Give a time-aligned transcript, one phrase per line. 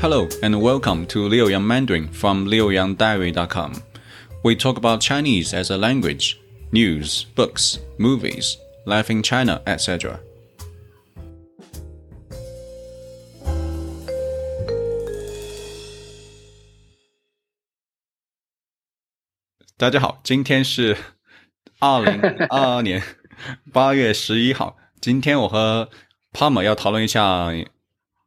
[0.00, 3.82] Hello and welcome to Liu Yang Mandarin from liuyangdiary.com.
[4.42, 6.40] We talk about Chinese as a language,
[6.72, 8.56] news, books, movies,
[8.86, 10.18] life in China, etc.
[19.76, 20.00] 大家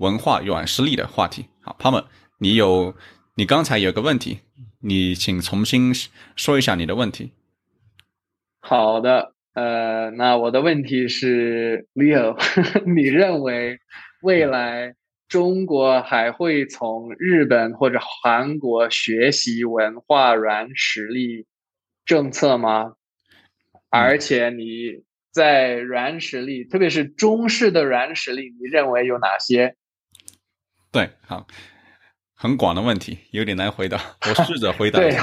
[0.00, 1.44] 文化软实力的话题。
[1.60, 2.06] 好，Palmer，
[2.38, 2.94] 你有
[3.34, 4.40] 你刚才有个问题，
[4.80, 5.92] 你请重新
[6.36, 7.32] 说一下你的问题。
[8.60, 12.34] 好的，呃，那我的问题是，Leo，
[12.94, 13.78] 你认为
[14.22, 14.94] 未来
[15.28, 21.46] 中国还会从日本或者韩国学习文化软实力
[22.06, 22.94] 政策吗？
[23.90, 29.76] 而且你在软实力，特别是中式的软实力，你认为有哪些？
[30.92, 31.46] 对，好，
[32.34, 34.00] 很广的问题，有点难回答。
[34.28, 34.98] 我试着回答。
[35.00, 35.16] 对，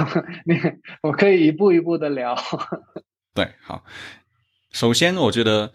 [0.45, 0.59] 你
[1.01, 2.35] 我可以一步一步的聊。
[3.35, 3.83] 对，好。
[4.71, 5.73] 首先，我觉得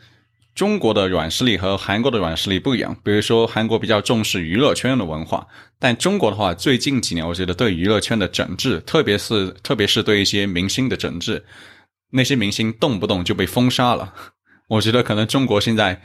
[0.55, 2.97] 中国的软实力和韩国的软实力不一样。
[3.03, 5.47] 比如说，韩国比较重视娱乐圈的文化，
[5.79, 11.45] 但中国的话，最近几年我觉得对娱乐圈的整治，特别是特别是对一些明星的整治，
[12.13, 14.15] 那些明星动不动就被封杀了。
[14.69, 16.01] 我觉得可能中国现在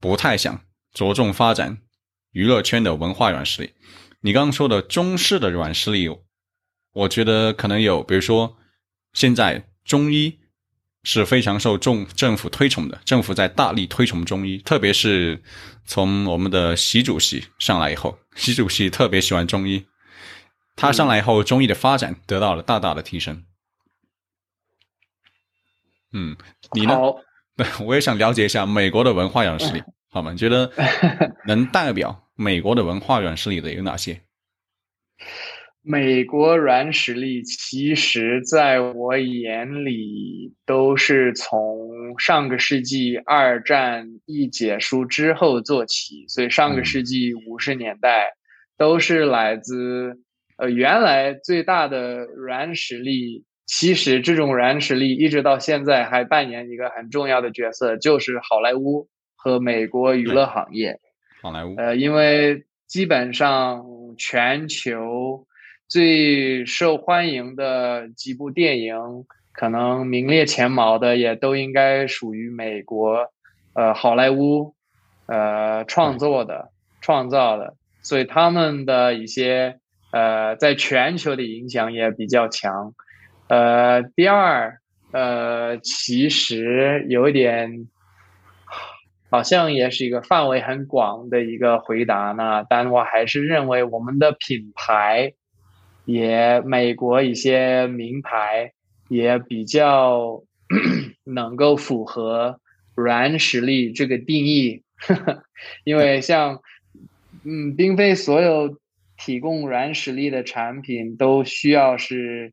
[0.00, 0.60] 不太想
[0.92, 1.78] 着重发展。
[2.32, 3.72] 娱乐圈的文化软实力，
[4.20, 6.08] 你刚刚说的中式的软实力，
[6.92, 8.56] 我觉得可能有，比如说
[9.12, 10.38] 现在中医
[11.02, 15.42] 是非常受重政府推崇的，政府在大力推崇中医，特别是
[15.84, 19.86] 从我们的习主席上来以后， 习主席特别喜欢中医，
[20.76, 23.44] 他上来以后，中医的发展得到了大大的提升。
[26.12, 26.36] 嗯，
[26.72, 26.96] 你呢？
[27.56, 29.82] 对， 我也想了解一下美国的文化软实力。
[30.12, 30.34] 好吗？
[30.34, 30.66] 觉得
[31.50, 34.20] 能代表美国的文化软实力的有哪些？
[35.82, 48.34] 美国软实力其实在我眼里都是从上个世纪二战一结束之后做起，所以上个世纪五十年代
[48.78, 50.20] 都是来自
[50.56, 53.44] 呃原来最大的软实力。
[53.66, 59.08] 其实这种软实力一直到现在还扮演一个很重要的角色，就是好莱坞。
[59.42, 61.00] 和美国娱乐行业，
[61.42, 63.82] 好莱坞，呃，因为基本上
[64.18, 65.46] 全球
[65.88, 68.94] 最受欢迎的几部电影，
[69.52, 73.32] 可能名列前茅的也都应该属于美国，
[73.72, 74.74] 呃，好莱坞，
[75.26, 79.78] 呃，创作的、创造的，所以他们的一些
[80.12, 82.92] 呃，在全球的影响也比较强。
[83.48, 84.78] 呃，第二，
[85.12, 87.88] 呃，其实有一点。
[89.30, 95.34] 好像也是一个范围很广的一个回答呢，但我还是认为我们的品牌，
[96.04, 98.72] 也美国一些名牌
[99.08, 100.42] 也比较
[101.22, 102.58] 能够符合
[102.96, 104.82] 软实力这个定义，
[105.84, 106.60] 因为像
[107.44, 108.80] 嗯，并非所有
[109.16, 112.52] 提供软实力的产品都需要是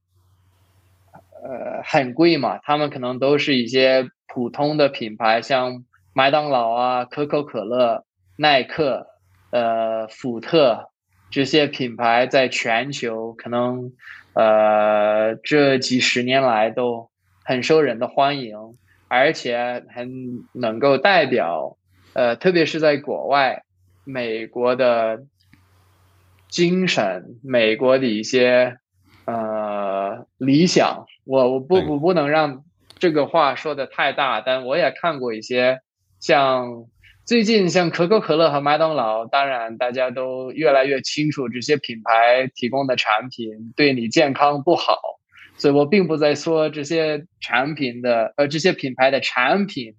[1.44, 5.84] 呃很贵嘛，他们可能都是一些普通的品牌，像。
[6.18, 8.04] 麦当劳啊，可口可乐、
[8.38, 9.06] 耐克、
[9.52, 10.90] 呃，福特
[11.30, 13.94] 这些品牌在全球可能，
[14.34, 17.12] 呃，这几十年来都
[17.46, 18.58] 很受人的欢迎，
[19.08, 20.10] 而且很
[20.54, 21.78] 能够代表，
[22.14, 23.62] 呃，特别是在国外，
[24.04, 25.22] 美国的
[26.50, 28.80] 精神，美国的一些
[29.26, 31.06] 呃理想。
[31.26, 32.64] 我我不我不能让
[32.98, 35.82] 这个话说的太大，但我也看过一些。
[36.20, 36.86] 像
[37.26, 44.98] 最近，像可口可乐和麦当劳，当然大家都越来越清楚这些品牌提供的产品对你健康不好，
[45.58, 49.94] 所以我并不在说这些产品的呃这些品牌的产品，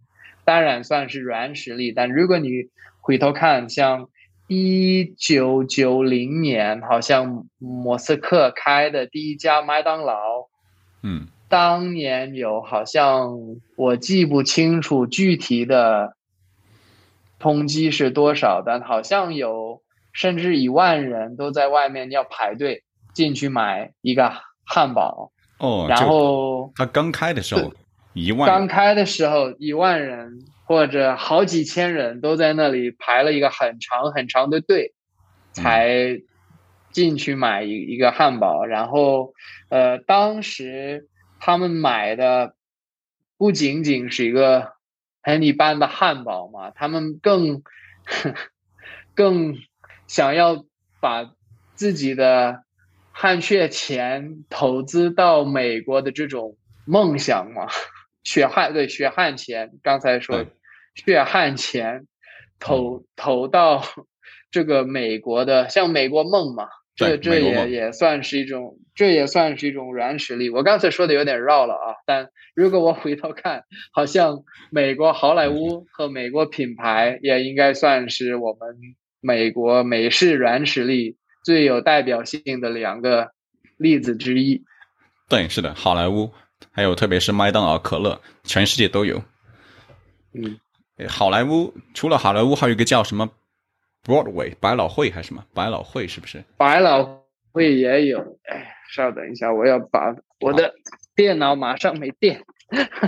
[0.44, 1.92] 当然算是软实力。
[1.92, 2.48] 但如果你
[3.00, 4.08] 回头看，像
[4.46, 10.48] 一九九零年，好像莫斯科开的第一家麦当劳，
[11.02, 11.28] 嗯。
[11.48, 13.38] 当年有好像
[13.74, 16.14] 我记不清楚具体的
[17.38, 19.80] 通缉是多少，但好像有
[20.12, 22.84] 甚至一万人都在外面要排队
[23.14, 24.30] 进去买一个
[24.66, 25.32] 汉堡。
[25.58, 27.72] 哦，然后他刚开的时候
[28.12, 34.92] 一万，刚开的时候一万人或者好几千人都在那里排了一个很长很长的队，
[35.52, 36.20] 才
[36.92, 38.66] 进去买一一个汉堡。
[38.66, 39.32] 然后
[39.70, 41.08] 呃，当时。
[41.40, 42.54] 他们买的
[43.36, 44.72] 不仅仅是一个
[45.22, 47.62] 很一般的汉堡嘛，他们更
[49.14, 49.56] 更
[50.06, 50.64] 想要
[51.00, 51.34] 把
[51.74, 52.64] 自己的
[53.12, 57.66] 汗血钱投资到美国的这种梦想嘛，
[58.24, 60.46] 血汗对血汗钱，刚才说
[60.94, 62.06] 血汗钱
[62.58, 63.82] 投投到
[64.50, 66.68] 这个美国的像美国梦嘛。
[66.98, 70.50] 这这也也算是一种，这也算是一种软实力。
[70.50, 73.62] 我刚才说的有点绕了啊，但如果我回头看，
[73.92, 78.76] 好像美国好莱坞和美国品牌也应该算是我们
[79.20, 83.30] 美国美式软实力最有代表性的两个
[83.76, 84.64] 例子之一。
[85.28, 86.32] 对，是的，好莱坞
[86.72, 89.22] 还有特别是麦当劳、可乐，全世界都有。
[90.34, 90.58] 嗯，
[91.08, 93.30] 好莱坞除了好莱坞，还有一个叫什么
[94.08, 95.44] ？Broadway 百老汇还是什么？
[95.52, 96.42] 百老汇是不是？
[96.56, 97.22] 百老
[97.52, 98.38] 汇也有。
[98.44, 100.72] 哎，稍等一下，我要把我的
[101.14, 102.42] 电脑马上没电，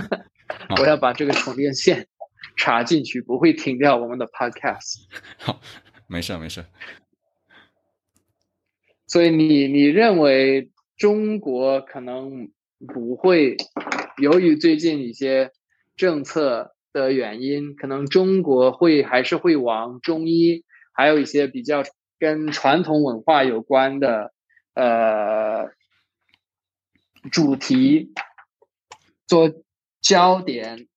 [0.79, 2.07] 我要把这个充电线
[2.55, 5.07] 插进去，不会停掉我们的 Podcast。
[5.39, 5.59] 好，
[6.05, 6.63] 没事没事。
[9.07, 12.51] 所以你你认为中国可能
[12.87, 13.57] 不会，
[14.21, 15.51] 由于最近一些
[15.95, 20.63] 政策的原因，可能中国会还是会往中医。
[20.93, 21.83] 还有一些比较
[22.19, 24.33] 跟传统文化有关的
[24.73, 25.69] 呃
[27.31, 28.13] 主题
[29.27, 29.51] 做
[30.01, 30.87] 焦点，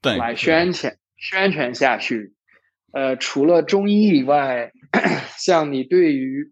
[0.00, 2.34] 对，来宣传宣传下去。
[2.92, 4.72] 呃，除了中医以外，
[5.38, 6.50] 像你对于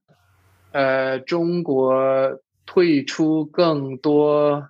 [0.72, 4.68] 呃中国退出更多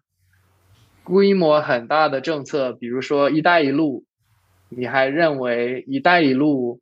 [1.02, 4.04] 规模很大的政策，比如说“一带一路”，
[4.70, 6.80] 你还认为“一带一路”？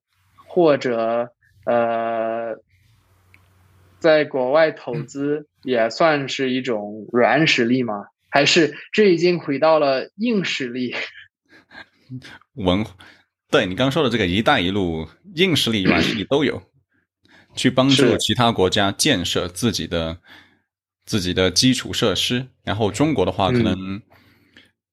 [0.54, 1.32] 或者
[1.66, 2.54] 呃，
[3.98, 8.04] 在国外投资也算是一种软实力吗？
[8.30, 10.94] 还是这已经回到了硬实力？
[12.54, 12.86] 文，
[13.50, 16.62] 对你刚说的这个“一带一路”，硬实力、软实力都有，
[17.56, 20.20] 去帮助其他国家建设自己的
[21.04, 22.46] 自己的基础设施。
[22.62, 24.00] 然后中国的话，可能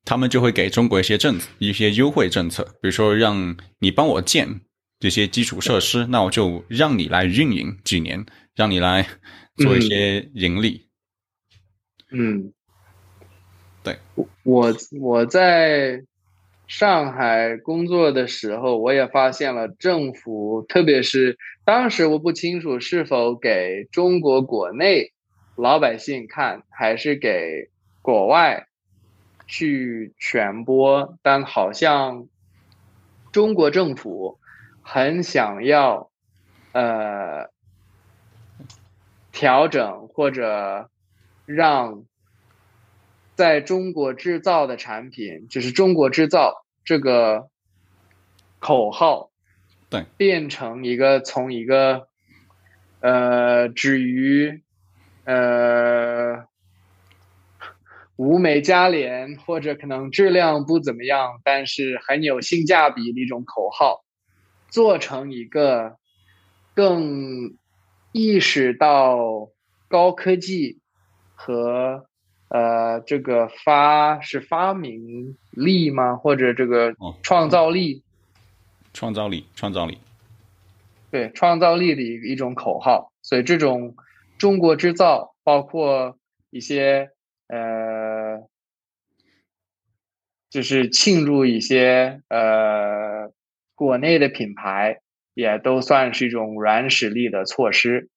[0.03, 4.61] 他们就会给中国一些政一些优惠政策，比如说让你帮我建。
[5.01, 8.23] 这些基础设施，那我就让你来运营几年，
[8.55, 9.07] 让你来
[9.55, 10.85] 做一些盈利。
[12.11, 12.53] 嗯，
[13.83, 13.97] 对，
[14.43, 16.03] 我我在
[16.67, 25.13] 上海工作的时候，我也发现了政府，特别是当时我不清楚是否给中国国内
[25.55, 27.71] 老百姓看，还是给
[28.03, 28.67] 国外
[29.47, 32.27] 去传播，但好像
[33.31, 34.37] 中国政府。
[34.81, 36.09] 很想要，
[36.73, 37.49] 呃，
[39.31, 40.89] 调整或者
[41.45, 42.03] 让
[43.35, 47.49] 在中国制造的产品，就是中国制造这个
[48.59, 49.31] 口号，
[49.89, 52.07] 对，变成一个从一个
[52.99, 54.61] 呃，止于
[55.23, 56.45] 呃
[58.17, 64.00] 物美价廉或者可能质量不怎么样，但是很有性价比的一种口号。
[64.71, 65.97] 做成一个
[66.73, 67.57] 更
[68.13, 69.49] 意识到
[69.89, 70.79] 高科技
[71.35, 72.05] 和
[72.47, 76.15] 呃这个发是发明力吗？
[76.15, 78.01] 或者这个创造力？
[78.93, 79.97] 创造力，创造力。
[81.11, 83.11] 对，创造力的一一种口号。
[83.21, 83.95] 所以这种
[84.37, 86.17] 中国制造，包括
[86.49, 87.11] 一些
[87.47, 88.47] 呃，
[90.49, 93.33] 就是庆祝一些呃。
[93.81, 94.99] 国内的品牌
[95.33, 98.09] 也都算是一种软实力的措施。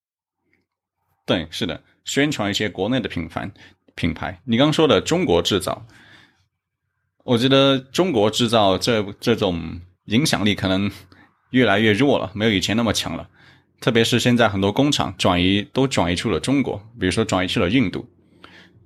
[1.25, 3.51] 对，是的，宣传一些国内的品牌。
[3.95, 5.87] 品牌，你刚说的中国制造，
[7.25, 10.91] 我觉得中国制造这这种影响力可能
[11.49, 13.31] 越来越弱了，没有以前那么强了。
[13.81, 18.07] 特别是现在很多工厂转移都转移出了中国，比如说转移去了印度，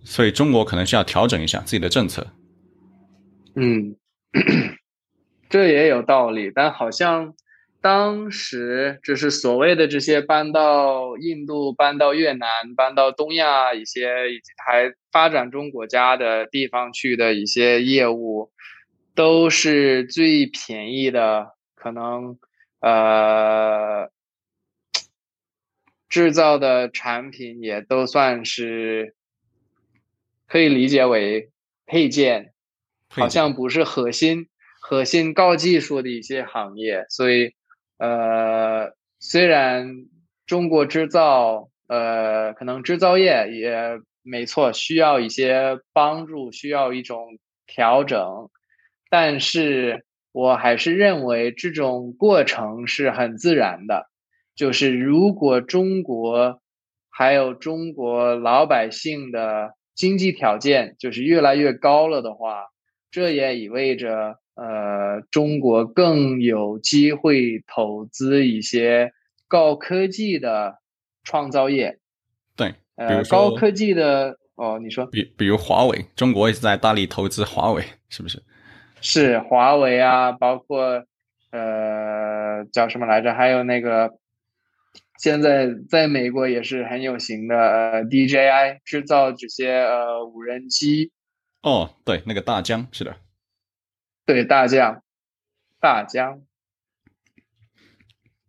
[0.04, 2.24] 所以中国可能需要调整一下自己的政策。
[3.56, 3.96] 嗯。
[5.48, 7.34] 这也有道理，但好像
[7.80, 14.10] 当时就是所谓的这些搬到印度、搬到越南、搬到东亚一些
[14.66, 18.50] 还发展中国家的地方去的一些业务，
[19.14, 22.38] 都是最便宜的，可能
[22.80, 24.10] 呃
[26.08, 29.14] 制造的产品也都算是
[30.46, 31.50] 可以理解为
[31.86, 32.52] 配件，
[33.08, 34.48] 好像不是核心。
[34.88, 37.52] 核心高技术的一些行业，所以，
[37.98, 40.06] 呃，虽然
[40.46, 48.48] 中国制造，呃，可能制造业也没错，需要一些帮助，需要一种调整，
[49.10, 54.06] 但是我还是认为这种过程是很自然的。
[54.56, 56.62] 就是如果中国
[57.10, 62.68] 还有中国老百姓的经济条件就是越来越高了的话，
[63.10, 69.12] 这也意味着呃，中国更有机会投资一些
[69.46, 70.78] 高科技的
[71.24, 71.98] 创造业。
[72.56, 78.42] 对，比呃如，说高科技的哦，你说比比如华为，中国一直在大力投资华为，是不是？
[79.00, 81.04] 是华为啊，包括
[81.52, 83.32] 呃叫什么来着？
[83.32, 84.10] 还有那个
[85.20, 91.12] 现在在美国也是很有型的呃 DJI 制造这些呃无人机，
[91.62, 93.16] 哦，对，那个大疆是的，
[94.24, 95.02] 对大疆，
[95.80, 96.42] 大疆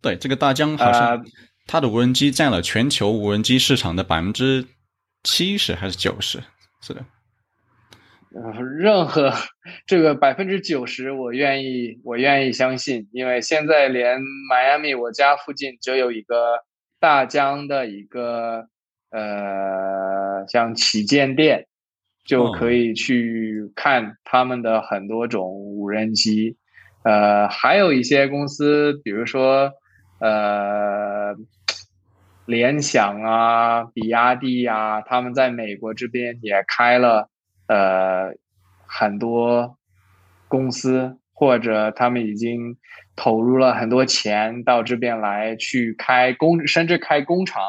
[0.00, 1.22] 对，这个大疆好像呃
[1.66, 4.66] 它的无人机占了全球无人机市场的百分之
[5.22, 6.42] 七十还是九十？
[6.80, 7.04] 是的，
[8.34, 9.32] 呃任何
[9.86, 16.64] 这个百分之九十，我愿意我愿意相信，因为现在连迈阿密我家附近就有一个
[16.98, 18.68] 大疆的一个
[19.10, 21.66] 呃像旗舰店，
[22.24, 26.56] 就可以去看他们的很多种无人机，
[27.04, 29.72] 呃，还有一些公司，比如说
[30.20, 31.34] 呃。
[32.46, 37.28] 联想啊，比亚迪啊，他们在美国这边也开了
[37.68, 38.34] 呃
[38.88, 39.78] 很多
[40.48, 42.76] 公司，或者他们已经
[43.14, 47.62] 投入了很多钱到这边来去开工，甚至开工厂，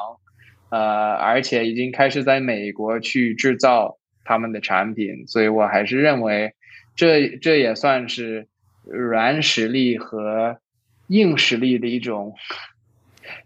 [0.71, 6.53] 呃，而且已经开始在美国去制造他们的产品，所以我还是认为
[6.95, 8.47] 这这也算是
[8.85, 10.59] 软实力和
[11.07, 12.35] 硬实力的一种。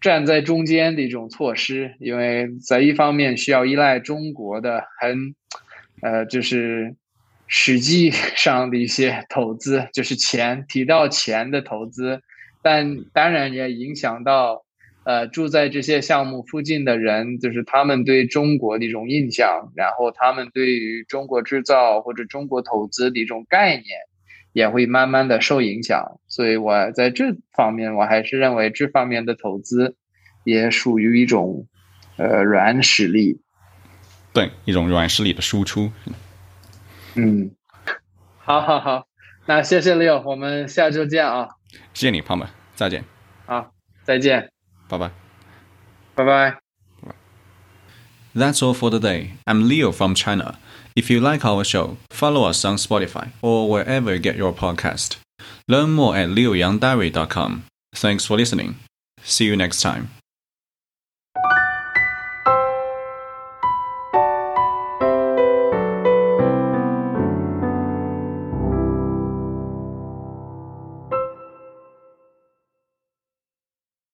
[0.02, 5.36] 站在中间的一种措施，因为在一方面需要依赖中国的很，
[6.02, 6.96] 呃，就是
[7.46, 12.22] 实际 上的一些投资，就是钱提到钱的投资，
[12.64, 14.65] 但当然也影响到
[15.06, 23.86] 呃住在这些项目附近的人，就是他们对中国的一种印象，然后他们对于中国制造或者中国投资的一种概念。
[24.56, 29.98] 也会慢慢的受影响，所以我在这方面，我还是认为这方面的投资
[30.46, 31.68] 也属于一种
[32.16, 33.42] 呃软实力。
[34.32, 35.92] 对，一种软实力的输出。
[37.16, 37.52] 嗯，
[38.38, 39.08] 好好好，
[39.46, 41.50] 那谢谢 Leo，我们下周见啊！
[41.94, 43.04] 谢谢你，胖们，再见。
[43.46, 43.74] 好，
[44.06, 44.54] 再见，
[44.90, 45.12] Bye bye.
[46.16, 46.54] Bye bye.
[48.34, 49.34] That's all for today.
[49.48, 50.60] I'm Leo from China.
[50.96, 55.18] If you like our show, follow us on Spotify or wherever you get your podcast.
[55.68, 57.66] Learn more at liuyangdiary.com.
[57.96, 58.76] Thanks for listening.
[59.24, 60.10] See you next time.